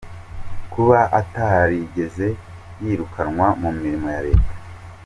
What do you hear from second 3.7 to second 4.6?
mirimo ya leta;.